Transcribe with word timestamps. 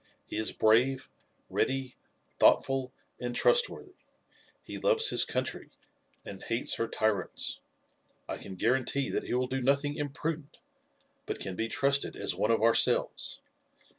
He 0.25 0.35
is 0.37 0.51
brave, 0.51 1.11
ready, 1.47 1.95
thoughtful 2.39 2.91
and 3.19 3.35
trustworthy. 3.35 3.93
He 4.63 4.79
loves 4.79 5.09
his 5.11 5.23
country 5.23 5.69
and 6.25 6.41
hates 6.41 6.77
her 6.77 6.87
tyrants. 6.87 7.59
I 8.27 8.37
can 8.37 8.55
guarantee 8.55 9.11
that 9.11 9.25
he 9.25 9.35
will 9.35 9.45
do 9.45 9.61
nothing 9.61 9.93
imprudent, 9.97 10.57
but 11.27 11.37
can 11.39 11.55
be 11.55 11.67
trusted 11.67 12.15
as 12.15 12.33
one 12.33 12.49
of 12.49 12.63
ourselves. 12.63 13.41